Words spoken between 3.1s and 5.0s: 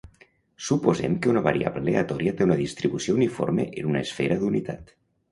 uniforme en una esfera d'unitat.